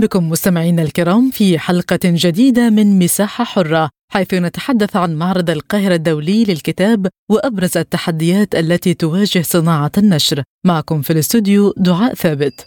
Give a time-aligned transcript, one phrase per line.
[0.00, 6.44] بكم مستمعينا الكرام في حلقة جديدة من مساحة حرة حيث نتحدث عن معرض القاهرة الدولي
[6.44, 10.42] للكتاب وأبرز التحديات التي تواجه صناعة النشر.
[10.66, 12.66] معكم في الاستوديو دعاء ثابت.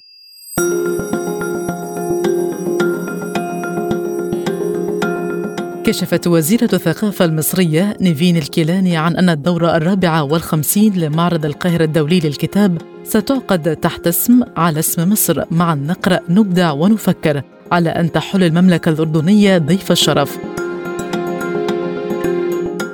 [5.91, 12.77] كشفت وزيرة الثقافة المصرية نيفين الكيلاني عن أن الدورة الرابعة والخمسين لمعرض القاهرة الدولي للكتاب
[13.03, 15.43] ستعقد تحت اسم على اسم مصر.
[15.51, 17.41] معا نقرأ نبدع ونفكر
[17.71, 20.37] على أن تحل المملكة الأردنية ضيف الشرف.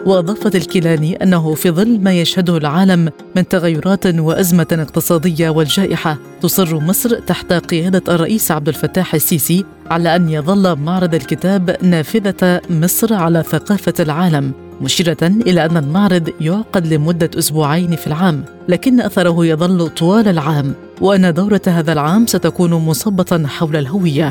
[0.06, 7.20] وأضافت الكيلاني أنه في ظل ما يشهده العالم من تغيرات وأزمة اقتصادية والجائحة تصر مصر
[7.20, 13.94] تحت قيادة الرئيس عبد الفتاح السيسي على أن يظل معرض الكتاب نافذة مصر على ثقافة
[14.00, 20.74] العالم مشيرة إلى أن المعرض يعقد لمدة أسبوعين في العام، لكن أثره يظل طوال العام،
[21.02, 24.30] وأن دورة هذا العام ستكون مصبة حول الهوية.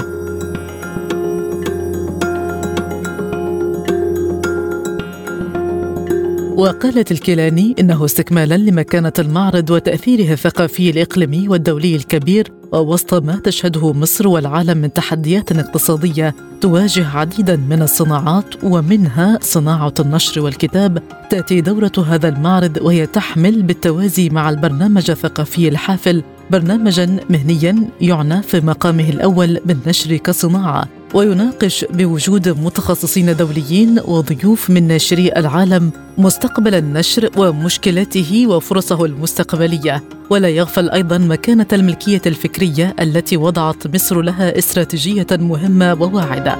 [6.56, 14.28] وقالت الكيلاني إنه استكمالا لمكانة المعرض وتأثيره الثقافي الإقليمي والدولي الكبير ووسط ما تشهده مصر
[14.28, 22.28] والعالم من تحديات اقتصادية تواجه عديدا من الصناعات ومنها صناعة النشر والكتاب تأتي دورة هذا
[22.28, 30.16] المعرض وهي تحمل بالتوازي مع البرنامج الثقافي الحافل برنامجا مهنيا يعنى في مقامه الأول بالنشر
[30.16, 30.88] كصناعة.
[31.14, 40.02] ويناقش بوجود متخصصين دوليين وضيوف من ناشري العالم مستقبل النشر ومشكلاته وفرصه المستقبلية.
[40.30, 46.56] ولا يغفل أيضا مكانة الملكية الفكرية التي وضعت مصر لها استراتيجية مهمة وواعدة.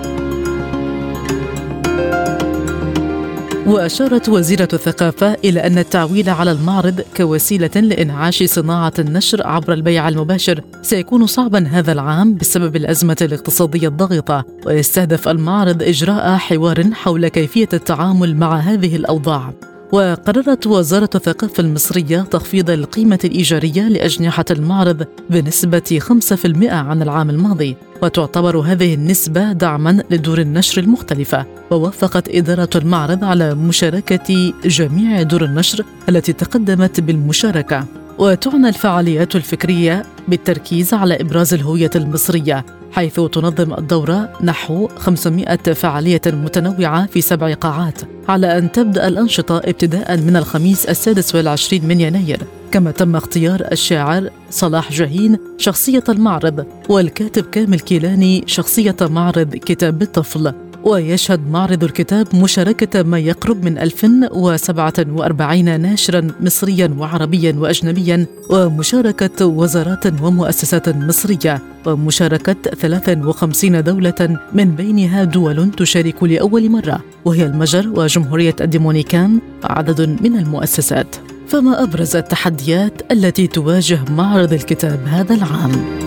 [3.66, 10.60] وأشارت وزيرة الثقافة إلى أن التعويل على المعرض كوسيلة لإنعاش صناعة النشر عبر البيع المباشر
[10.82, 18.36] سيكون صعبا هذا العام بسبب الأزمة الاقتصادية الضاغطة ويستهدف المعرض إجراء حوار حول كيفية التعامل
[18.36, 19.52] مع هذه الأوضاع.
[19.92, 28.58] وقررت وزارة الثقافة المصرية تخفيض القيمة الإيجارية لأجنحة المعرض بنسبة 5% عن العام الماضي وتعتبر
[28.58, 36.32] هذه النسبة دعما لدور النشر المختلفة ووافقت إدارة المعرض على مشاركة جميع دور النشر التي
[36.32, 37.86] تقدمت بالمشاركة.
[38.18, 42.64] وتعنى الفعاليات الفكرية بالتركيز على إبراز الهوية المصرية
[42.96, 50.16] حيث تنظم الدورة نحو 500 فعالية متنوعة في سبع قاعات على أن تبدأ الأنشطة ابتداء
[50.16, 52.40] من الخميس السادس والعشرين من يناير.
[52.72, 60.52] كما تم اختيار الشاعر صلاح جاهين شخصية المعرض والكاتب كامل كيلاني شخصية معرض كتاب الطفل.
[60.86, 70.88] ويشهد معرض الكتاب مشاركة ما يقرب من 1047 ناشرا مصريا وعربيا وأجنبيا ومشاركة وزارات ومؤسسات
[70.88, 80.00] مصرية ومشاركة 53 دولة من بينها دول تشارك لأول مرة وهي المجر وجمهورية الديمونيكان عدد
[80.22, 81.16] من المؤسسات
[81.48, 86.05] فما أبرز التحديات التي تواجه معرض الكتاب هذا العام؟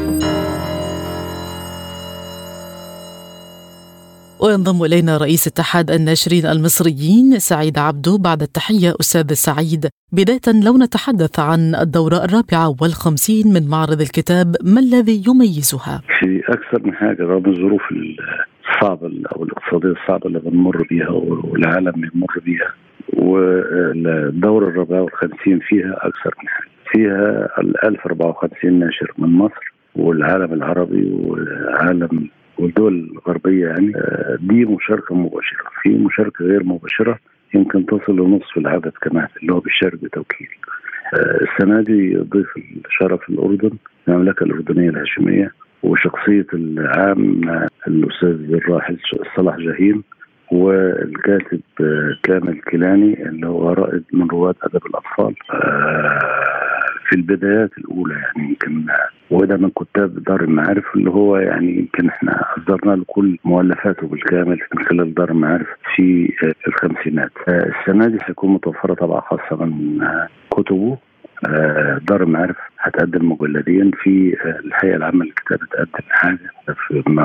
[4.43, 11.39] وينضم إلينا رئيس اتحاد الناشرين المصريين سعيد عبدو بعد التحية أستاذ سعيد بداية لو نتحدث
[11.39, 17.45] عن الدورة الرابعة والخمسين من معرض الكتاب ما الذي يميزها؟ في أكثر من حاجة رغم
[17.45, 22.69] الظروف الصعبة أو الاقتصادية الصعبة اللي بنمر بها والعالم بيمر بها
[23.13, 31.11] والدورة الرابعة والخمسين فيها أكثر من حاجة فيها ال 1054 ناشر من مصر والعالم العربي
[31.11, 32.29] والعالم
[32.59, 35.63] والدول الغربيه يعني آه، دي مشاركة مباشرة.
[35.81, 37.19] في مشاركة غير مباشرة
[37.53, 40.47] يمكن تصل لنصف العدد كمان اللي هو بيشارك بتوكيل.
[41.13, 42.47] آه، السنة دي ضيف
[42.85, 43.71] الشرف الأردن
[44.07, 45.51] المملكة الأردنية الهاشمية
[45.83, 47.41] وشخصية العام
[47.87, 48.97] الأستاذ الراحل
[49.37, 50.03] صلاح جاهين
[50.51, 55.35] والكاتب آه، كامل كيلاني اللي هو رائد من رواد أدب الأطفال.
[57.09, 58.85] في البدايات الأولى يعني يمكن
[59.31, 64.59] وده من كتاب دار المعارف اللي هو يعني يمكن إحنا أصدرنا له كل مؤلفاته بالكامل
[64.75, 66.33] من خلال دار المعارف في
[66.67, 67.31] الخمسينات.
[67.47, 70.07] السنة دي سيكون متوفرة طبعه خاصة من
[70.51, 70.97] كتبه.
[72.09, 74.35] دار المعارف هتقدم مجلدين في
[74.65, 76.39] الهيئة العامة للكتاب هتقدم حاجة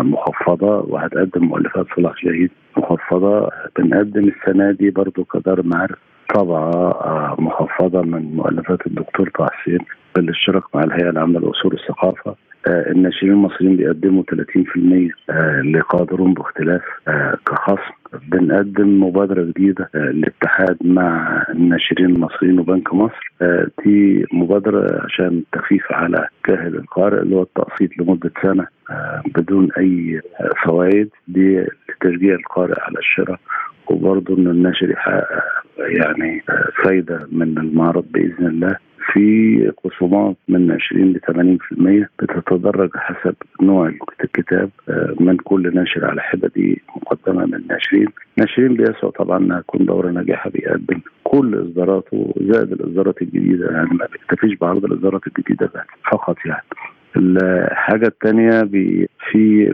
[0.03, 3.51] مخفضة وهتقدم مؤلفات صلاح جاهد مخفضة.
[3.79, 5.99] بنقدم السنة دي برضو كدار معارف
[6.35, 9.79] طبعة مخفضة من مؤلفات الدكتور طه حسين
[10.17, 12.35] بالاشتراك مع الهيئة العامة لأصول الثقافة.
[12.67, 17.95] آه، الناشرين المصريين بيقدموا 30% آه، لقادرون باختلاف آه، كخصم.
[18.29, 23.33] بنقدم مبادرة جديدة للاتحاد مع الناشرين المصريين وبنك مصر.
[23.85, 28.67] دي مبادرة عشان تخفيف على كاهل القارئ اللي هو التقسيط لمدة سنة
[29.35, 30.21] بدون أي
[30.65, 31.09] فوائد.
[31.29, 33.39] دي لتشجيع القارئ على الشراء.
[33.91, 35.43] وبرضه ان الناشر يحقق
[35.79, 36.43] يعني
[36.85, 38.77] فايدة من المعرض بإذن الله.
[39.13, 43.93] في خصومات من 20 ل 80% بتتدرج حسب نوع
[44.25, 44.71] الكتاب
[45.21, 48.07] من كل ناشر على حدة دي مقدمة من الناشرين،
[48.39, 53.71] الناشرين بيسعوا طبعا إنها تكون دورة ناجحة بيقدم كل إصداراته زائد الإصدارات الجديدة.
[53.71, 55.71] يعني ما بيكتفيش بعرض الإصدارات الجديدة
[56.13, 56.63] فقط يعني.
[57.17, 59.73] الحاجة الثانية في في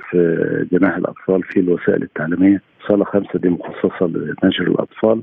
[0.72, 4.06] جناح الأطفال في الوسائل التعليمية صالة خمسة دي مخصصة
[4.42, 5.22] لنشر الأطفال.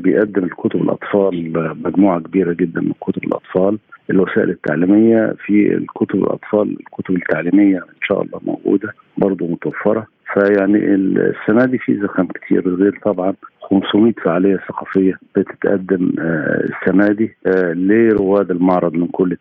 [0.00, 1.52] بيقدم الكتب الأطفال
[1.84, 3.78] مجموعة كبيرة جدا من كتب الأطفال.
[4.10, 10.06] الوسائل التعليمية في الكتب الأطفال الكتب التعليمية إن شاء الله موجودة برضه متوفرة.
[10.32, 13.34] فيعني السنة دي في زخم كتير غير طبعا
[13.70, 19.36] 500 فعالية ثقافية بتتقدم آه، السنة دي آه، لرواد المعرض من كل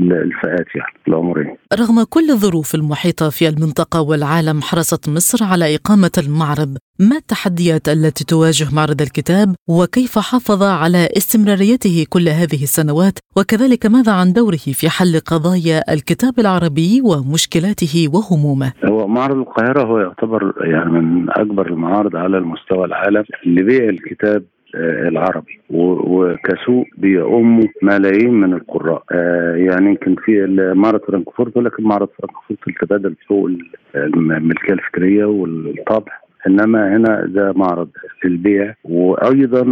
[0.00, 1.56] الفئات يعني العمرية.
[1.80, 8.24] رغم كل الظروف المحيطة في المنطقة والعالم حرصت مصر على إقامة المعرض، ما التحديات التي
[8.24, 14.88] تواجه معرض الكتاب وكيف حافظ على استمراريته كل هذه السنوات وكذلك ماذا عن دوره في
[14.88, 22.16] حل قضايا الكتاب العربي ومشكلاته وهمومه؟ هو معرض القاهرة هو يعتبر يعني من أكبر المعارض
[22.16, 25.60] على المستوى العالم لبيع الكتاب آه، العربي.
[25.70, 29.02] وكسوق بيؤم ملايين من القراء.
[29.12, 30.46] آه، يعني يمكن في
[30.76, 33.50] معرض فرانكفورت ولكن معرض فرانكفورت التبادل فوق
[33.94, 36.23] الملكيه الفكريه والطبع.
[36.46, 37.88] إنما هنا ده معرض
[38.24, 39.62] للبيع وأيضا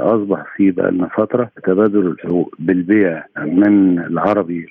[0.00, 2.16] أصبح في بقى لنا فترة تبادل
[2.58, 4.66] بالبيع من العربي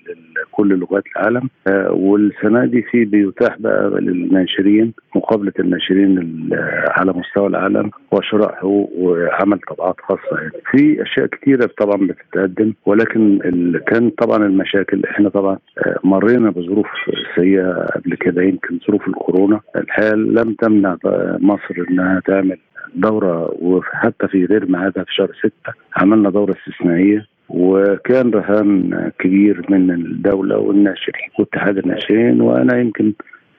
[0.52, 1.50] لكل لغات العالم.
[1.68, 6.50] آه، والسنة دي في بيتاح بقى للناشرين مقابلة الناشرين
[6.90, 10.42] على مستوى العالم وشراء حقوق وعمل طبعات خاصة.
[10.42, 13.40] يعني في أشياء كثيره طبعا بتتقدم ولكن
[13.88, 15.02] كان طبعا المشاكل.
[15.06, 15.58] إحنا طبعا
[16.04, 16.88] مرينا بظروف
[17.36, 19.60] سيئة قبل كده يمكن ظروف الكورونا.
[19.76, 20.98] الحقيقة لم تمنع
[21.42, 22.58] مصر إنها تعمل
[22.96, 29.92] دورة وحتى في غير ميعادها في شهر ستة عملنا دورة استثنائية وكان رهان كبير من
[29.92, 33.14] الدولة والناشرين واتحاد الناشرين وأنا يمكن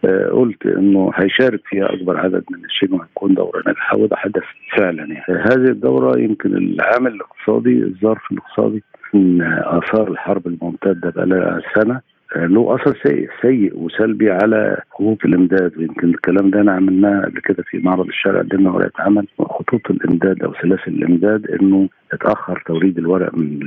[0.04, 4.42] آه، قلت إنه هيشارك فيها أكبر عدد من الناشرين وهتكون دورة ناجحة وده حدث
[4.78, 5.24] فعلا يعني.
[5.28, 8.82] هذه الدورة يمكن العامل الاقتصادي الظرف الاقتصادي
[9.14, 12.00] من آثار الحرب الممتدة بقى سنة
[12.36, 17.62] له أثر سيء سيء وسلبي على خطوط الإمداد ويمكن الكلام ده أنا عملناه قبل كده
[17.62, 23.34] في معرض الشارع قدمنا ورقة عمل خطوط الإمداد أو سلاسل الإمداد إنه اتأخر توريد الورق
[23.34, 23.58] من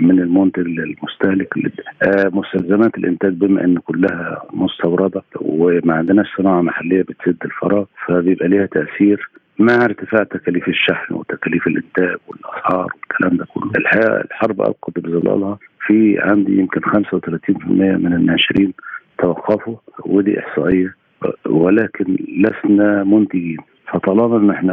[0.00, 1.54] من المنتج للمستهلك
[2.02, 8.66] آه مستلزمات الإنتاج بما إن كلها مستوردة وما عندناش صناعة محلية بتسد الفراغ فبيبقى ليها
[8.66, 13.70] تأثير مع ارتفاع تكاليف الشحن وتكاليف الإنتاج والأسعار والكلام ده كله.
[13.76, 15.58] الحقيقة الحرب ألقت بظلالها
[15.90, 18.72] في عندي يمكن 35% من الناشرين
[19.18, 19.76] توقفوا
[20.06, 20.94] ودي إحصائية
[21.46, 23.56] ولكن لسنا منتجين.
[23.92, 24.72] فطالما إن إحنا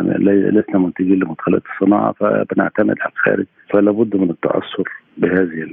[0.52, 3.46] لسنا منتجين لمدخلات الصناعة فبنعتمد على الخارج.
[3.70, 4.84] فلا بد من التاثر
[5.18, 5.68] بهذه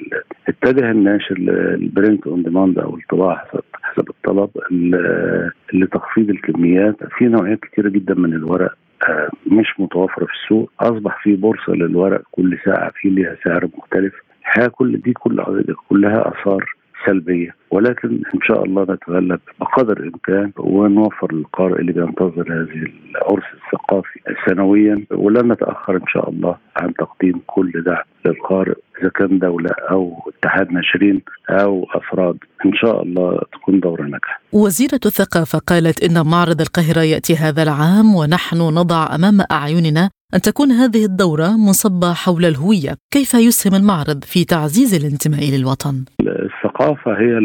[0.49, 4.51] اتجه الناشر لل print on demand أو الطباعة حسب حسب الطلب
[5.73, 6.97] لتخفيض الكميات.
[7.19, 8.75] في نوعيات كثيره جدا من الورق
[9.09, 10.71] آه، مش متوفرة في السوق.
[10.81, 14.15] أصبح في بورصة للورق كل ساعة في لها سعر مختلف.
[14.45, 15.45] الحقيقة كل دي كل
[15.89, 16.75] كلها آثار
[17.07, 17.55] سلبية.
[17.71, 25.05] ولكن إن شاء الله نتغلب بقدر الإمكان ونوفر للقارئ اللي بينتظر هذه العرس الثقافي سنويا.
[25.11, 28.75] ولن نتأخر إن شاء الله عن تقديم كل دعم للقارئ.
[29.05, 34.41] إذا كان دولة أو اتحاد ناشرين أو أفراد إن شاء الله تكون دورة ناجحة.
[34.53, 40.71] وزيرة الثقافة قالت إن معرض القاهرة يأتي هذا العام ونحن نضع أمام أعيننا أن تكون
[40.71, 47.39] هذه الدورة منصبة حول الهوية كيف يسهم المعرض في تعزيز الانتماء للوطن؟ الثقافة هي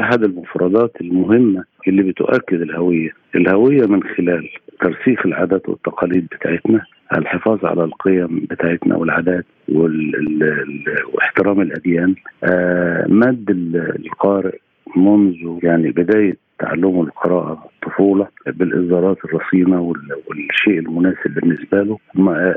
[0.00, 4.48] أحد المفردات المهمة اللي بتؤكد الهوية الهوية من خلال
[4.80, 6.80] ترسيخ العادات والتقاليد بتاعتنا
[7.16, 9.44] الحفاظ على القيم بتاعتنا والعادات
[11.12, 12.14] واحترام الأديان.
[12.44, 13.50] آه، مد
[14.06, 14.58] القارئ
[14.96, 19.80] منذ يعني بداية تعلمه القراءة الطفوله بالاصدارات الرصينة
[20.28, 21.98] والشيء المناسب بالنسبة له.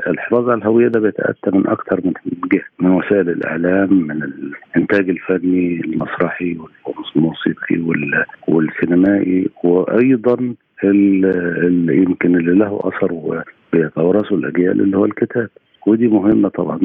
[0.06, 2.12] الحفاظ على الهوية ده بيتاتى من أكثر من
[2.52, 8.04] جهة من وسائل الإعلام من الإنتاج الفني المسرحي والموسيقي
[8.48, 10.54] والسينمائي وأيضا
[10.84, 15.48] اللي يمكن اللي له أثر وبيتوارثه الأجيال اللي هو الكتاب.
[15.86, 16.78] ودي مهمة طبعا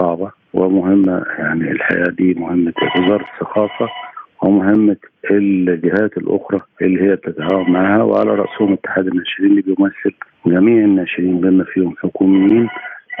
[0.00, 3.88] صعبة ومهمة يعني الحقيقة دي مهمة وزاره الثقافة.
[4.42, 4.96] ومهمه
[5.30, 10.14] الجهات الأخرى اللي هي بتتعاون معها وعلى رأسهم اتحاد الناشرين اللي بيمثل
[10.46, 12.68] جميع الناشرين بما فيهم حكوميين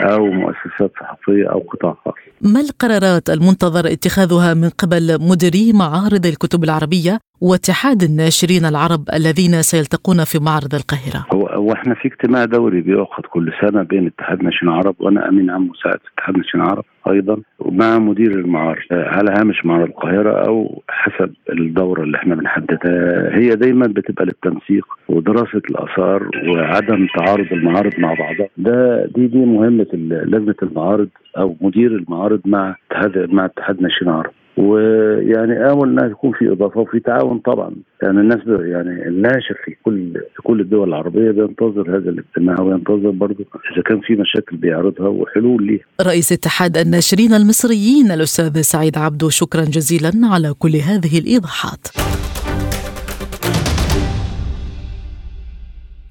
[0.00, 2.14] أو مؤسسات صحفية أو قطاع خاص.
[2.42, 10.24] ما القرارات المنتظر اتخاذها من قبل مديري معارض الكتب العربية واتحاد الناشرين العرب الذين سيلتقون
[10.24, 11.26] في معرض القاهرة؟
[11.58, 15.68] هو إحنا في اجتماع دوري بيعقد كل سنة بين اتحاد الناشرين العرب وأنا أمين عام
[15.68, 22.02] مساعد اتحاد الناشرين العرب أيضا ومع مدير المعارض على هامش معرض القاهرة أو حسب الدورة
[22.02, 23.36] اللي إحنا بنحددها.
[23.38, 28.48] هي دايما بتبقى للتنسيق ودراسة الآثار وعدم تعارض المعارض مع بعضها.
[28.56, 34.30] ده دي دي مهمة لجنة المعارض أو مدير المعارض مع اتحاد مع اتحاد ناشئين العرب
[34.58, 40.12] ويعني امل أنها يكون في إضافة وفي تعاون طبعا يعني الناس يعني الناشر في كل
[40.36, 45.66] في كل الدول العربية بينتظر هذا الاجتماع وينتظر برضه إذا كان في مشاكل بيعرضها وحلول
[45.66, 45.84] ليها.
[46.02, 51.86] رئيس اتحاد الناشرين المصريين الأستاذ سعيد عبدو شكرا جزيلا على كل هذه الإيضاحات.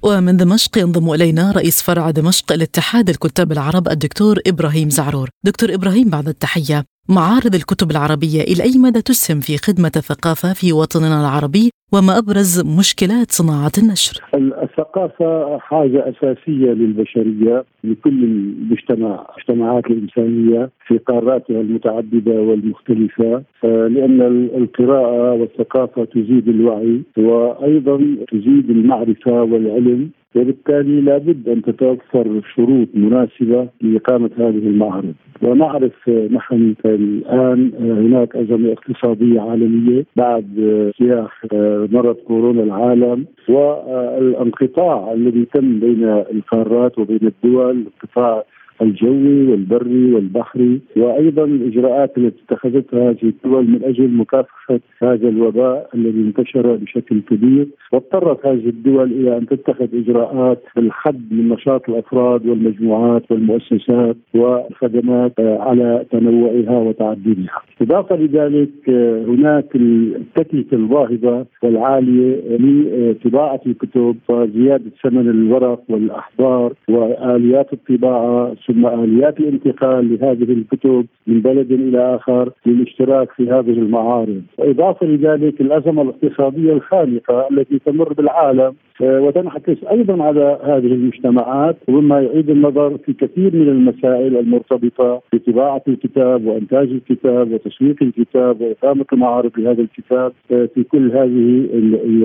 [0.03, 5.29] ومن دمشق ينضم إلينا رئيس فرع دمشق الاتحاد الكتاب العرب الدكتور إبراهيم زعرور.
[5.43, 10.73] دكتور إبراهيم بعد التحية، معارض الكتب العربية إلى أي مدى تسهم في خدمة الثقافة في
[10.73, 14.21] وطننا العربي وما أبرز مشكلات صناعة النشر؟
[14.63, 24.21] الثقافة حاجة أساسية للبشرية لكل المجتمع المجتمعات الإنسانية في قاراتها المتعددة والمختلفة لأن
[24.57, 27.97] القراءة والثقافة تزيد الوعي وأيضا
[28.31, 37.71] تزيد المعرفة والعلم وبالتالي لابد أن تتوفر شروط مناسبة لإقامة هذه المعارض ونعرف نحن الآن
[37.79, 41.45] هناك أزمة اقتصادية عالمية بعد اجتياح
[41.91, 48.43] مرض كورونا العالم والانقطاع الذي تم بين القارات وبين الدول انقطاع
[48.81, 56.21] الجوي والبري والبحري وأيضا الاجراءات التي اتخذتها هذه الدول من أجل مكافحة هذا الوباء الذي
[56.21, 63.31] انتشر بشكل كبير واضطرت هذه الدول إلى أن تتخذ إجراءات للحد من نشاط الأفراد والمجموعات
[63.31, 67.61] والمؤسسات والخدمات على تنوعها وتعددها.
[67.81, 68.89] إضافة لذلك
[69.27, 80.13] هناك التكلفة الباهظه والعالية لطباعة الكتب وزيادة ثمن الورق والاحبار وآليات الطباعة ثم آليات الانتقال
[80.13, 87.47] لهذه الكتب من بلد إلى آخر للاشتراك في هذه المعارض، وإضافة لذلك الأزمة الاقتصادية الخانقة
[87.51, 93.69] التي تمر بالعالم آه، وتنعكس أيضا على هذه المجتمعات ومما يعيد النظر في كثير من
[93.69, 101.11] المسائل المرتبطة بطباعة الكتاب وإنتاج الكتاب وتسويق الكتاب وإقامة المعارض لهذا الكتاب آه، في كل
[101.11, 101.67] هذه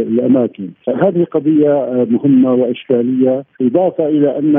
[0.02, 0.68] الأماكن.
[0.88, 4.56] هذه قضية آه، مهمة وإشكالية إضافة إلى أن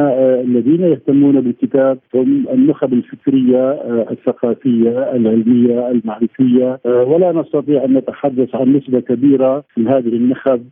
[0.47, 1.72] الذين يهتمون بالكتاب
[2.15, 3.71] هم النخب الفكرية
[4.11, 10.63] الثقافية العلمية المعرفية ولا نستطيع أن نتحدث عن نسبة كبيرة من هذه النخب.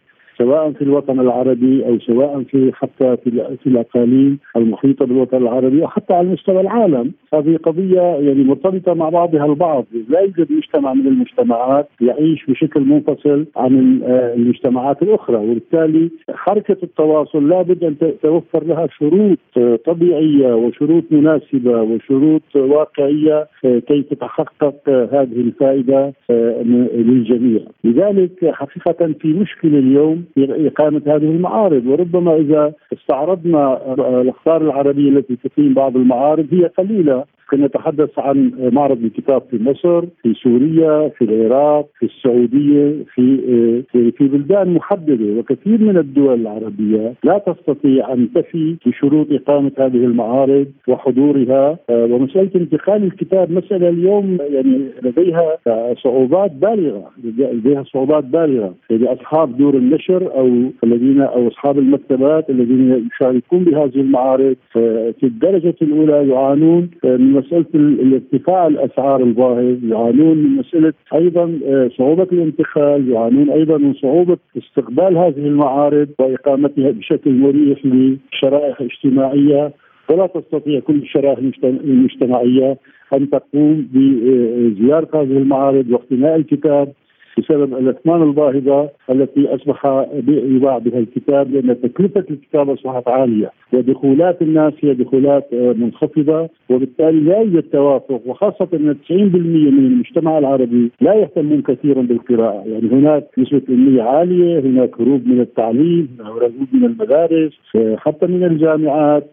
[0.42, 6.14] سواء في الوطن العربي أو سواء في حتى في, الأقاليم المحيطه بالوطن العربي أو حتى
[6.14, 11.88] على مستوى العالم، هذه قضية يعني مرتبطة مع بعضها البعض، لا يوجد مجتمع من المجتمعات
[12.02, 14.02] يعيش بشكل منفصل عن
[14.36, 19.38] المجتمعات الأخرى، وبالتالي حركة التواصل لابد أن توفر لها شروط
[19.86, 26.14] طبيعية وشروط مناسبة وشروط واقعية كي تتحقق هذه الفائدة
[26.96, 31.86] للجميع، لذلك حقيقة في مشكله اليوم إقامة هذه المعارض.
[31.88, 37.26] وربما إذا استعرضنا الأخبار العربية التي تقيم بعض المعارض هي قليلة.
[37.60, 43.42] نتحدث عن معرض الكتاب في مصر، في سوريا، في العراق، في السعودية، في
[43.92, 45.40] في, في بلدان محددة.
[45.40, 51.78] وكثير من الدول العربية لا تستطيع أن تفي بشروط إقامة هذه المعارض وحضورها.
[51.90, 55.58] ومسألة انتقال الكتاب مسألة اليوم يعني لديها
[56.04, 58.76] صعوبات بالغة لديها صعوبات بالغة.
[58.90, 60.50] يعني أصحاب دور النشر أو
[60.84, 64.56] الذين أو أصحاب المكتبات الذين يشاركون بهذه المعارض
[65.20, 72.28] في الدرجة الأولى يعانون من مسألة الارتفاع الأسعار الباهظ يعانون من مسألة أيضا آه، صعوبة
[72.32, 79.74] الانتقال يعانون أيضا من صعوبة استقبال هذه المعارض وإقامتها بشكل مريح لشرائح اجتماعية.
[80.10, 82.78] ولا تستطيع كل الشرائح المجتمعية
[83.14, 86.94] أن تقوم بزيارة هذه المعارض واقتناء الكتاب.
[87.38, 93.52] بسبب الاثمان الباهظة التي أصبح يباع بها الكتاب لأن تكلفة الكتاب أصبحت عالية.
[93.74, 100.38] ودخولات الناس هي دخولات آه، منخفضة وبالتالي لا يوجد توافق وخاصة إن 90% من المجتمع
[100.38, 106.52] العربي لا يهتمون كثيرا بالقراءة، يعني هناك نسبة اميه عالية، هناك هروب من التعليم، هروب
[106.74, 109.28] من المدارس، آه، حتى من الجامعات،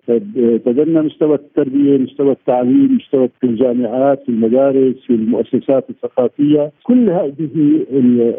[0.65, 7.49] تدنى مستوى التربية، مستوى التعليم، مستوى في الجامعات، في المدارس، في المؤسسات الثقافية، كل هذه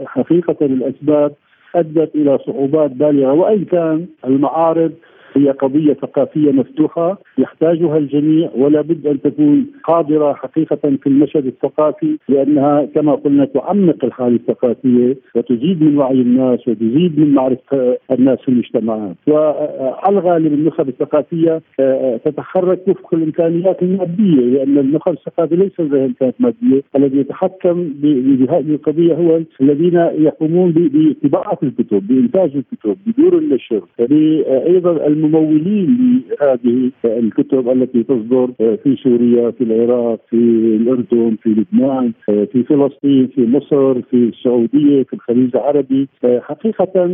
[0.06, 1.32] حقيقة الأسباب
[1.76, 4.92] أدت إلى صعوبات بالغة وإن كان المعارض
[5.38, 12.18] هي قضية ثقافية مفتوحة يحتاجها الجميع ولا بد أن تكون قادرة حقيقة في المشهد الثقافي
[12.30, 18.50] لأنها كما قلنا تعمق الحالة الثقافية وتزيد من وعي الناس وتزيد من معرفة الناس في
[18.50, 26.06] المجتمعات وعلى الغالب النخب الثقافية آه، تتحرك وفق الإمكانيات المادية لأن النخب الثقافي ليس لديها
[26.06, 33.82] إمكانيات مادية الذي يتحكم بهذه القضية هو الذين يقومون بطباعة الكتب بإنتاج الكتب بدور النشر
[34.00, 40.36] أيضا الممولين لهذه الكتب التي تصدر في سوريا في العراق في
[40.82, 46.08] الأردن في لبنان في فلسطين في مصر في السعودية في الخليج العربي.
[46.24, 47.06] حقيقة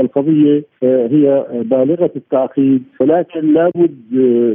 [0.00, 3.96] القضية هي بالغة التعقيد ولكن لابد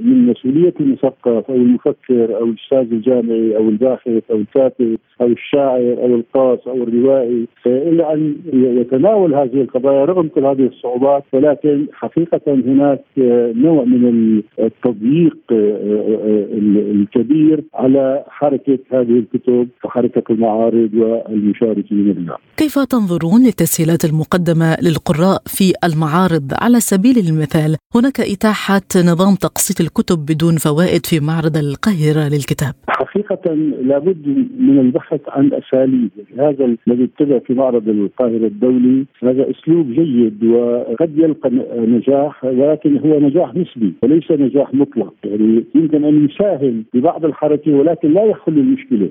[0.06, 6.16] من مسؤولية المثقف أو المفكر أو الأستاذ الجامعي أو الباحث أو الكاتب أو الشاعر أو
[6.16, 11.24] القاص أو الروائي إلا أن يتناول هذه القضايا رغم كل هذه الصعوبات.
[11.34, 12.42] ولكن حقيقة
[12.76, 13.04] هناك
[13.66, 15.38] نوع من التضييق
[16.96, 22.38] الكبير على حركة هذه الكتب وحركة المعارض والمشاركين بها.
[22.58, 30.18] كيف تنظرون للتسهيلات المقدمة للقراء في المعارض على سبيل المثال هناك اتاحه نظام تقسيط الكتب
[30.26, 32.74] بدون فوائد في معرض القاهرة للكتاب.
[33.16, 39.92] حقيقة لابد من البحث عن أساليب، هذا الذي ابتدأ في معرض القاهرة الدولي هذا أسلوب
[39.92, 45.14] جيد وقد يلقى نجاح ولكن هو نجاح نسبي وليس نجاح مطلق.
[45.24, 49.10] يعني يمكن أن يساهم ببعض الحركة ولكن لا يحل المشكلة.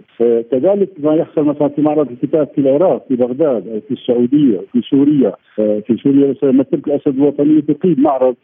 [0.50, 4.64] كذلك ما يحصل مثلا في معرض الكتاب في العراق في بغداد أو في السعودية أو
[4.72, 5.32] في سوريا.
[5.56, 8.34] في سوريا مثلا مكتبه الأسد الوطنيه تقيم معرض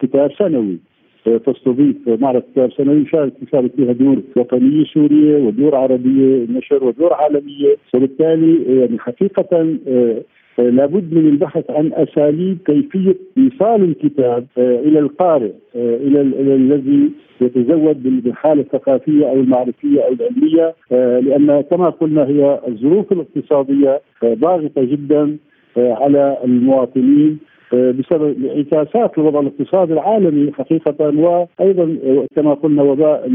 [0.00, 0.78] كتاب سنوي.
[1.28, 7.76] تستضيف معرض كتاب سنوي يشارك يشارك فيها دور وطنية سورية ودور عربية نشر ودور عالمية.
[7.94, 9.76] وبالتالي يعني حقيقة
[10.58, 16.20] لابد من البحث عن أساليب كيفية إيصال الكتاب آه، إلى القارئ آه، إلى
[16.54, 17.10] الذي
[17.40, 20.74] يتزود بالحالة الثقافية أو المعرفية أو العلمية.
[20.92, 25.36] آه، لأن كما قلنا هي الظروف الاقتصادية ضاغطة جدا
[25.76, 27.38] على المواطنين.
[27.72, 31.96] بسبب انعكاسات الوضع الاقتصادي العالمي حقيقة وأيضا
[32.36, 33.30] كما قلنا وباء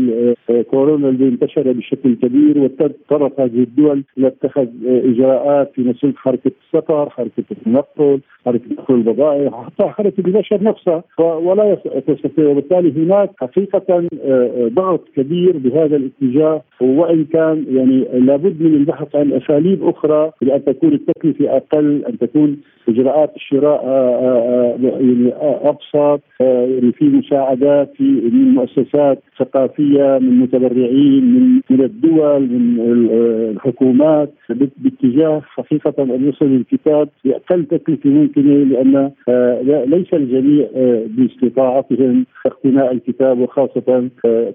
[0.71, 7.09] كورونا الذي انتشر بشكل كبير واضطرت هذه الدول إلى اتخاذ إجراءات في مسؤوليه حركة السفر،
[7.09, 11.03] حركة التنقل، حركة دخول البضائع، حتى حركة البشر نفسها.
[11.19, 11.75] ولا
[12.07, 12.49] تستطيع.
[12.49, 14.07] وبالتالي هناك حقيقة
[14.67, 16.61] ضغط كبير بهذا الاتجاه.
[16.81, 22.57] وإن كان يعني لابد من البحث عن أساليب أخرى لأن تكون التكلفة أقل، أن تكون
[22.89, 23.81] إجراءات الشراء
[24.21, 32.79] يعني أبسط يعني في مساعدات في من مؤسسات ثقافية من متبرعين من من الدول من
[33.51, 39.11] الحكومات باتجاه حقيقة أن يصل الكتاب باقل تكلفة ممكنة لأن
[39.85, 40.67] ليس الجميع
[41.07, 44.09] باستطاعتهم اقتناء الكتاب وخاصة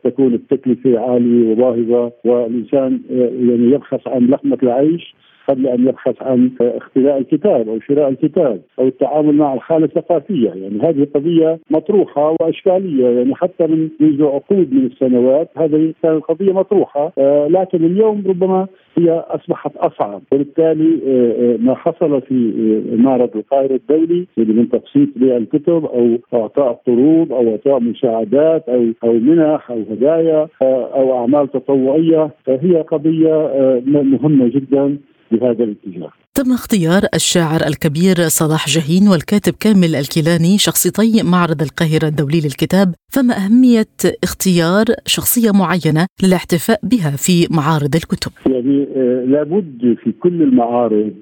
[0.04, 5.14] تكون التكلفة عالية وباهظه والإنسان يعني يبحث عن لقمه العيش.
[5.48, 10.80] قبل أن يبحث عن اختلاء الكتاب أو شراء الكتاب أو التعامل مع الحاله الثقافية، يعني
[10.82, 13.08] هذه قضية مطروحة وأشكالية.
[13.08, 17.12] يعني حتى من منذ عقود من السنوات هذه كانت قضية مطروحة.
[17.18, 18.66] آه لكن اليوم ربما
[18.98, 20.22] هي أصبحت أصعب.
[20.32, 22.52] وبالتالي آه, آه، ما حصل في
[22.92, 28.86] آه، معرض القاهرة الدولي من تقسيط بيع الكتب أو إعطاء قروض أو إعطاء مساعدات أو
[29.04, 32.30] أو منح أو هدايا أو أعمال تطوعية.
[32.48, 33.50] هي قضية
[33.86, 34.98] مهمة جدا
[35.30, 36.10] بهذا الاتجاه.
[36.36, 43.34] تم اختيار الشاعر الكبير صلاح جاهين والكاتب كامل الكيلاني شخصيتي معرض القاهرة الدولي للكتاب فما
[43.40, 43.94] أهمية
[44.24, 48.32] اختيار شخصية معينة للاحتفاء بها في معارض الكتب.
[48.46, 51.12] يعني آه، لابد في كل المعارض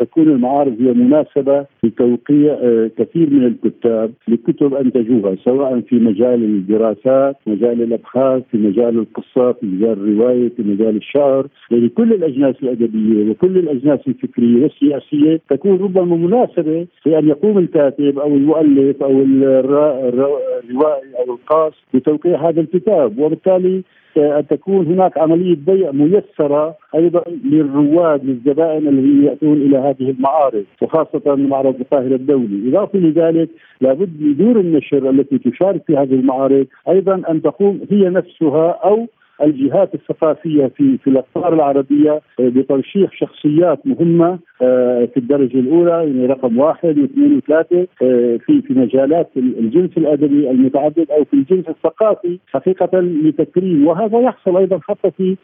[0.00, 7.36] تكون المعارض هي مناسبة لتوقيع آه، كثير من الكتاب لكتب أنتجوها سواء في مجال الدراسات
[7.46, 11.46] مجال الأبحاث في مجال القصة في مجال الرواية في مجال الشعر.
[11.70, 17.58] يعني كل الأجناس الأدبية وكل الأجناس الفكرية الفكريه والسياسيه تكون ربما مناسبة في أن يقوم
[17.58, 23.18] الكاتب أو المؤلف أو الروائي أو القاص بتوقيع هذا الكتاب.
[23.18, 23.82] وبالتالي
[24.16, 31.34] ان تكون هناك عملية بيع ميسرة أيضا للرواد للزبائن الذين يأتون إلى هذه المعارض وخاصة
[31.34, 33.48] معرض القاهرة الدولي، إضافة لذلك
[33.80, 39.06] لابد لدور النشر التي تشارك في هذه المعارض أيضا أن تقوم هي نفسها أو
[39.42, 46.26] الجهات الثقافيه في في الأقطار العربية آه، بترشيح شخصيات مهمة آه، في الدرجة الأولى يعني
[46.26, 52.38] رقم واحد واثنين وثلاثة آه، في في مجالات الجنس الأدبي المتعدد أو في الجنس الثقافي
[52.46, 53.86] حقيقة لتكريم.
[53.86, 55.36] وهذا يحصل أيضا حتى في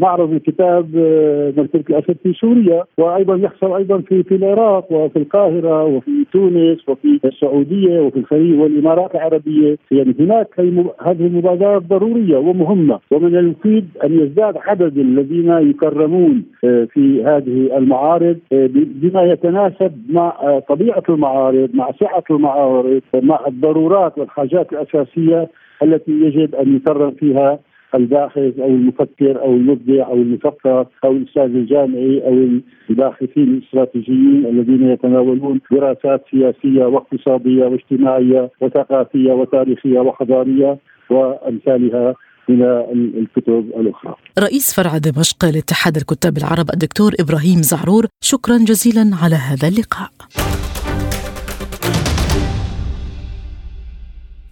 [0.00, 0.86] معرض الكتاب
[1.56, 7.20] مكتبه الأسد في سوريا وأيضا يحصل أيضا في في العراق وفي القاهرة وفي تونس وفي
[7.24, 9.76] السعودية وفي الخليج والإمارات العربية.
[9.90, 10.60] يعني هناك
[11.00, 12.87] هذه المبادرات ضرورية ومهمة.
[12.88, 19.92] مهمه ومن المفيد أن يزداد عدد الذين يكرمون آه، في هذه المعارض آه، بما يتناسب
[20.08, 25.48] مع آه، طبيعة المعارض مع سعه المعارض مع الضرورات والحاجات الأساسية
[25.82, 27.58] التي يجب أن يكرم فيها
[27.94, 32.48] الباحث أو المفكر أو المبدع أو المثقف أو الأستاذ الجامعي أو
[32.90, 40.78] الباحثين الاستراتيجيين الذين يتناولون دراسات سياسية واقتصادية واجتماعية وثقافية وتاريخية وحضارية
[41.10, 42.14] وأمثالها.
[42.48, 42.62] من
[43.22, 44.14] الكتب الأخرى.
[44.38, 50.10] رئيس فرع دمشق لاتحاد الكتاب العرب الدكتور إبراهيم زعرور شكرا جزيلا على هذا اللقاء.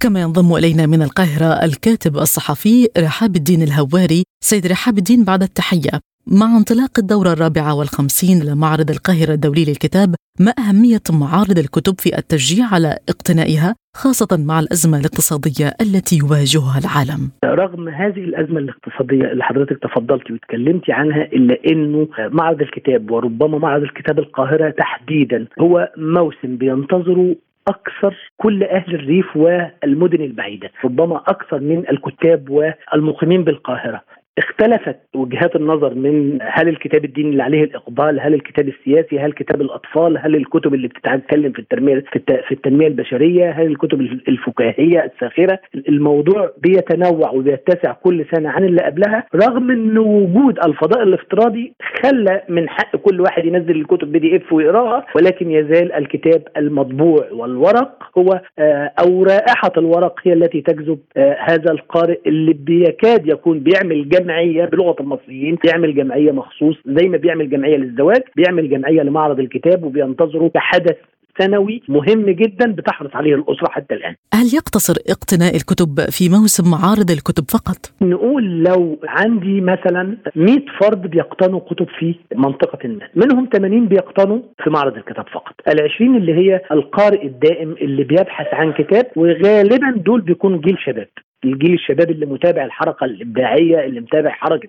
[0.00, 6.00] كما ينضم إلينا من القاهرة الكاتب الصحفي رحاب الدين الهواري سيد رحاب الدين بعد التحية
[6.30, 12.66] مع انطلاق الدورة الرابعة والخمسين لمعرض القاهرة الدولي للكتاب ما أهمية معارض الكتب في التشجيع
[12.74, 19.78] على اقتنائها خاصة مع الأزمة الاقتصادية التي يواجهها العالم رغم هذه الأزمة الاقتصادية اللي حضرتك
[19.82, 27.36] تفضلتي وتكلمتي عنها إلا أنه معرض الكتاب وربما معرض الكتاب القاهرة تحديدا هو موسم بينتظره
[27.68, 34.00] أكثر كل أهل الريف والمدن البعيدة، ربما أكثر من الكتاب والمقيمين بالقاهرة.
[34.38, 39.60] اختلفت وجهات النظر من هل الكتاب الديني اللي عليه الإقبال هل الكتاب السياسي هل كتاب
[39.60, 45.58] الأطفال هل الكتب اللي بتتكلم في التنمية في التنمية البشرية هل الكتب الفكاهية الساخرة.
[45.88, 51.72] الموضوع بيتنوع وبيتسع كل سنة عن اللي قبلها رغم ان وجود الفضاء الافتراضي
[52.02, 57.28] خلى من حق كل واحد ينزل الكتب بي دي إف ويقراها ولكن يزال الكتاب المطبوع
[57.32, 63.60] والورق هو آه، أو رائحة الورق هي التي تجذب آه، هذا القارئ اللي بيكاد يكون
[63.60, 69.02] بيعمل جمع جمعية بلغة المصريين بيعمل جمعية مخصوص زي ما بيعمل جمعية للزواج بيعمل جمعية
[69.02, 70.96] لمعرض الكتاب وبينتظروا كحدث
[71.38, 74.14] سنوي مهم جدا بتحرص عليه الأسرة حتى الآن.
[74.34, 81.02] هل يقتصر اقتناء الكتب في موسم معارض الكتب فقط؟ نقول لو عندي مثلا 100 فرد
[81.10, 85.54] بيقتنوا كتب في منطقة ما منهم 80 بيقتنوا في معرض الكتاب فقط.
[85.68, 91.08] ال 20 اللي هي القارئ الدائم اللي بيبحث عن كتاب وغالبا دول بيكونوا جيل شباب.
[91.44, 94.68] الجيل الشباب اللي متابع الحركة الإبداعية اللي متابع حركة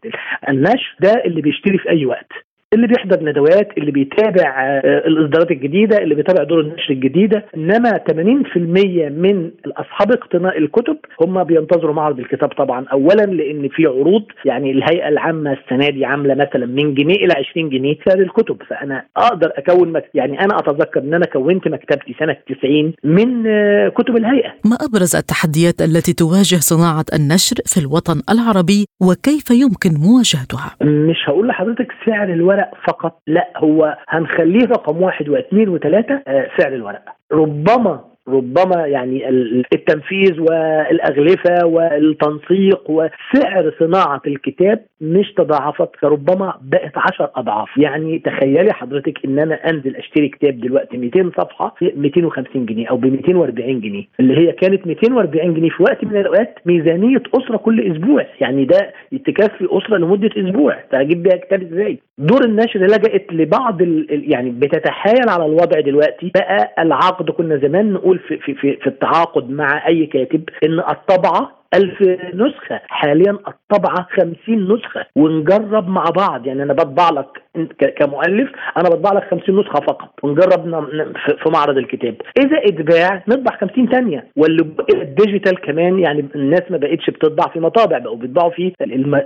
[0.49, 2.31] النشر ده اللي بيشتري في أي وقت.
[2.73, 7.45] اللي بيحضر ندوات اللي بيتابع آه، الإصدارات الجديدة اللي بيتابع دور النشر الجديدة.
[7.57, 12.85] إنما 80% من أصحاب اقتناء الكتب هم بينتظروا معرض الكتاب طبعا.
[12.91, 17.69] اولا لأن في عروض يعني الهيئة العامة السنة دي عاملة مثلا من جنيه إلى 20
[17.69, 18.57] جنيه سعر الكتب.
[18.69, 23.89] فأنا أقدر أكون مكتب يعني أنا أتذكر إن أنا كونت مكتبتي سنة 90 من آه،
[23.89, 24.49] كتب الهيئة.
[24.65, 31.47] ما أبرز التحديات التي تواجه صناعة النشر في الوطن العربي وكيف يمكن مواجهتها؟ مش هقول
[31.47, 37.01] لحضرتك سعر الورق الورق فقط لا هو هنخليه رقم واحد واثنين وثلاثة آه، سعر الورق.
[37.31, 39.29] ربما ربما يعني
[39.73, 47.77] التنفيذ والأغلفة والتنسيق وسعر صناعة الكتاب مش تضاعفت فربما بقت 10 أضعاف.
[47.77, 52.97] يعني تخيلي حضرتك إن أنا أنزل أشتري كتاب دلوقتي 200 صفحة ب 250 جنيه أو
[52.97, 54.03] ب 240 جنيه.
[54.19, 58.25] اللي هي كانت 240 جنيه في وقت من الأوقات ميزانية أسرة كل أسبوع.
[58.41, 58.93] يعني ده
[59.25, 60.77] تكفي أسرة لمدة أسبوع.
[60.91, 67.29] فاجيب بيها كتاب إزاي؟ دور النشر لجأت لبعض يعني بتتحايل على الوضع دلوقتي بقى العقد.
[67.29, 72.01] كنا زمان نقول في في في, في التعاقد مع أي كاتب إن الطبعة ألف
[72.33, 72.81] نسخة.
[72.87, 75.05] حاليا الطبعة خمسين نسخة.
[75.15, 76.47] ونجرب مع بعض.
[76.47, 77.27] يعني أنا بطبع لك
[77.99, 80.09] كمؤلف أنا بطبع لك خمسين نسخة فقط.
[80.23, 80.85] ونجرب
[81.43, 82.15] في معرض الكتاب.
[82.39, 84.27] إذا إتباع نطبع خمسين ثانية.
[84.35, 88.73] واللي ال digital كمان يعني الناس ما بقتش بتطبع في مطابع بقوا بيطبعوا في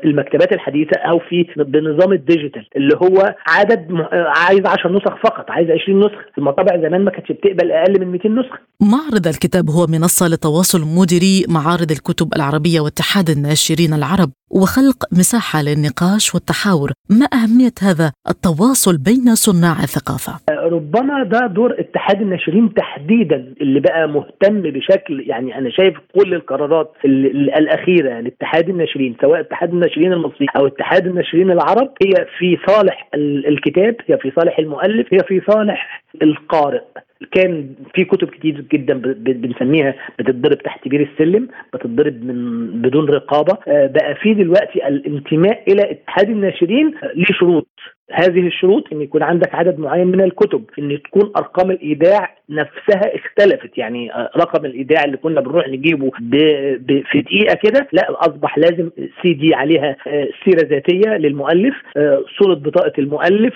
[0.06, 5.70] المكتبات الحديثة أو في بنظام ال digital اللي هو عدد عايز 10 نسخ فقط عايز
[5.72, 8.60] 20 نسخة المطابع زمان ما كانتش بتقبل أقل من 200 نسخة.
[8.82, 16.36] معرض الكتاب هو منصة لتواصل مديري معارض الكتب العربية واتحاد الناشرين العرب وخلق مساحة للنقاش
[16.36, 23.54] والتحاور ما أهمية هذا التواصل بين صناع الثقافة؟ ربما ده دور اتحاد اتحاد الناشرين تحديدا
[23.62, 30.14] اللي بقى مهتم بشكل يعني أنا شايف كل القرارات الأخيرة لاتحاد الناشرين سواء اتحاد الناشرين
[30.14, 33.10] المصري أو اتحاد الناشرين العرب هي في صالح
[33.48, 36.82] الكتاب هي في صالح المؤلف هي في صالح القارئ
[37.32, 43.58] كان في كتب كتير جدا بنسميها بتتضرب تحت بير السلم بتتضرب من بدون رقابة.
[43.68, 47.68] آه، بقى في دلوقتي الانتماء إلى اتحاد الناشرين ليه شروط
[48.14, 53.78] هذه الشروط إن يكون عندك عدد معين من الكتب إن تكون أرقام الإيداع نفسها اختلفت.
[53.78, 56.36] يعني آه، رقم الإيداع اللي كنا بنروح نجيبه ب...
[56.76, 57.04] ب...
[57.12, 58.90] في دقيقة كده لا أصبح لازم
[59.22, 63.54] سي دي عليها آه، سيرة ذاتية للمؤلف آه، صورة بطاقة المؤلف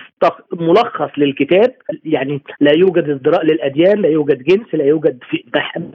[0.54, 1.72] ملخص للكتاب.
[2.06, 5.44] يعني لا يوجد ازدراء للأديان لا يوجد جنس لا يوجد في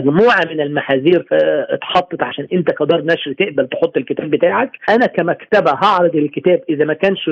[0.00, 4.70] مجموعة من المحاذير اتحطت عشان أنت كدار نشر تقبل تحط الكتاب بتاعك.
[4.88, 7.28] أنا كمكتبة هعرض الكتاب إذا ما كانش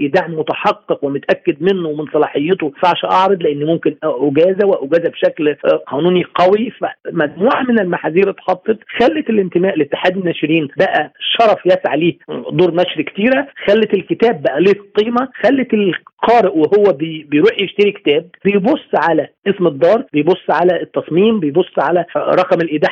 [0.00, 5.54] رقم الايداع متحقق ومتأكد منه ومن صلاحيته ما ينفعش أعرض لأن ممكن أجازة وأجازة بشكل
[5.86, 6.70] قانوني قوي.
[6.70, 12.18] فمجموعة من المحاذير اتحطت خلت الانتماء لاتحاد الناشرين بقى شرف يسعى ليه
[12.52, 15.74] دور نشر كتيرة خلت الكتاب بقى ليه قيمة خلت
[16.24, 22.04] القارئ وهو بي بيروح يشتري كتاب بيبص على اسم الدار بيبص على التصميم بيبص على
[22.16, 22.90] رقم الإيداع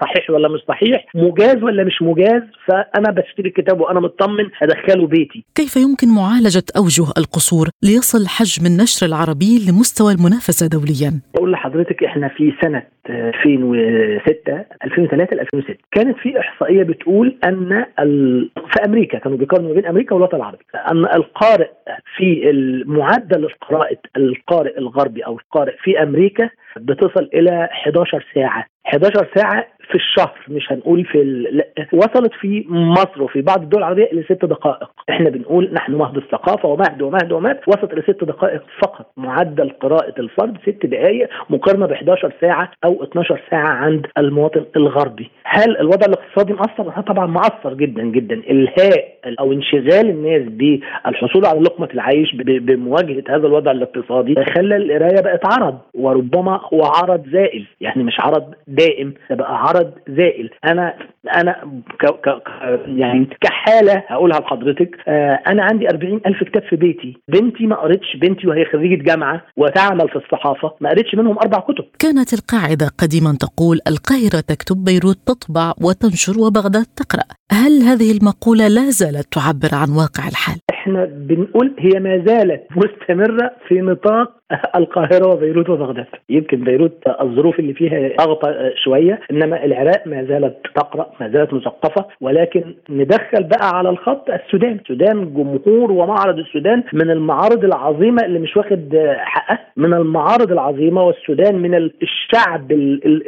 [0.00, 5.44] صحيح ولا مش صحيح مجاز ولا مش مجاز فأنا بشتري الكتاب وأنا مطمن ادخله بيتي.
[5.54, 12.28] كيف يمكن معالجة أوجه القصور ليصل حجم النشر العربي لمستوى المنافسة دوليا؟ أقول لحضرتك إحنا
[12.28, 18.50] في سنة 2006 2003 2006 كانت في إحصائية بتقول أن ال...
[18.72, 21.68] في أمريكا كانوا بيقارنوا بين أمريكا والوطن العربي أن القارئ
[22.16, 22.52] في
[22.86, 28.64] معدل قراءه القارئ الغربي أو القارئ في أمريكا بتصل إلى 11 ساعة.
[28.86, 31.62] 11 ساعة في الشهر مش هنقول في ال...
[31.92, 34.90] وصلت في مصر وفي بعض الدول العربية لست دقائق.
[35.10, 37.58] إحنا بنقول نحن مهد الثقافة ومهد ومهد ومهد.
[37.66, 43.40] وصلت ست دقائق فقط معدل قراءة الفرد ست دقائق مقارنة ب 11 ساعة أو 12
[43.50, 45.30] ساعة عند المواطن الغربي.
[45.44, 48.34] هل الوضع الاقتصادي مأثر؟ طبعا مأثر جدا جدا.
[48.34, 55.40] إلهاء أو انشغال الناس بالحصول على لقمة العيش بمواجهة هذا الوضع الاقتصادي خلى القراية بقت
[55.54, 57.66] عرض وربما هو عرض زائل.
[57.80, 60.50] يعني مش عرض دائم ده بقى عرض زائل.
[60.64, 60.94] أنا
[61.28, 62.42] أنا ك ك
[62.86, 67.16] يعني كحالة هقولها لحضرتك آه أنا عندي 40 ألف كتاب في بيتي.
[67.28, 71.84] بنتي ما قريتش بنتي وهي خريجة جامعة وتعمل في الصحافة ما قريتش منهم أربع كتب.
[71.98, 77.24] كانت القاعدة قديما تقول القاهرة تكتب بيروت تطبع وتنشر وبغداد تقرأ.
[77.52, 83.50] هل هذه المقولة لا زالت تعبر عن واقع الحال؟ إحنا بنقول هي ما زالت مستمرة
[83.68, 84.32] في نطاق
[84.80, 86.06] القاهرة وبيروت وبغداد.
[86.28, 92.06] يمكن بيروت الظروف اللي فيها أغطى شوية إنما العراق ما زالت تقرأ ما زالت مثقفة
[92.20, 94.74] ولكن ندخل بقى على الخط السودان.
[94.74, 101.54] السودان جمهور ومعرض السودان من المعارض العظيمة اللي مش واخد حقها من المعارض العظيمة والسودان
[101.54, 102.72] من الشعب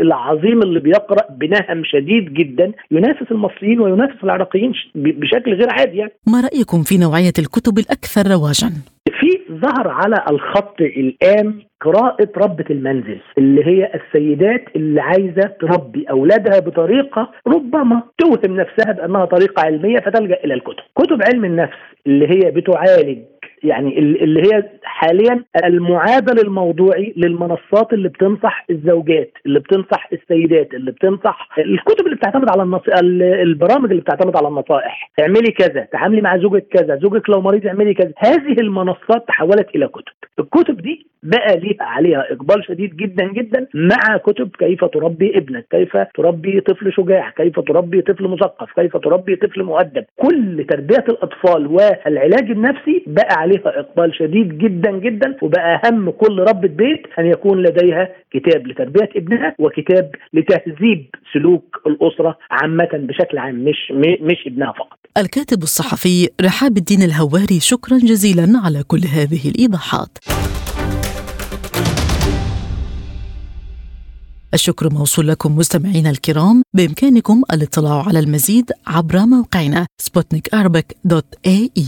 [0.01, 6.13] العظيم اللي بيقرأ بنهم شديد جدا ينافس المصريين وينافس العراقيين بشكل غير عادي يعني.
[6.27, 8.96] ما رأيكم في نوعية الكتب الأكثر رواجا؟
[9.61, 17.31] ظهر على الخط الآن قراءة ربة المنزل اللي هي السيدات اللي عايزة تربي أولادها بطريقة
[17.47, 20.83] ربما توهم نفسها بأنها طريقة علمية فتلجأ إلى الكتب.
[20.99, 23.19] كتب علم النفس اللي هي بتعالج
[23.67, 31.49] يعني اللي هي حاليا المعادل الموضوعي للمنصات اللي بتنصح الزوجات اللي بتنصح السيدات اللي بتنصح
[31.59, 32.83] الكتب اللي بتعتمد على النص...
[33.43, 35.11] البرامج اللي بتعتمد على النصائح.
[35.21, 38.13] اعملي كذا تعاملي مع زوجك كذا زوجك لو مريض اعملي كذا.
[38.19, 40.13] هذه المنصات تحولت إلى كتب.
[40.39, 45.97] الكتب دي بقى ليها عليها إقبال شديد جدا جدا مع كتب كيف تربي ابنك كيف
[46.15, 50.05] تربي طفل شجاع كيف تربي طفل مثقف كيف تربي طفل مؤدب.
[50.17, 56.69] كل تربية الأطفال والعلاج النفسي بقى عليها إقبال شديد جدا جدا وبقى أهم كل ربة
[56.69, 63.93] بيت أن يكون لديها كتاب لتربية ابنها وكتاب لتهذيب سلوك الأسرة عامة بشكل عام مش
[64.21, 64.99] مش ابنها فقط.
[65.19, 70.19] الكاتب الصحفي رحاب الدين الهواري شكرا جزيلا على كل هذه الإيضاحات.
[74.55, 80.49] الشكر موصول لكم مستمعينا الكرام بإمكانكم الاطلاع على المزيد عبر موقعنا سبوتنيك
[81.05, 81.85] dot ae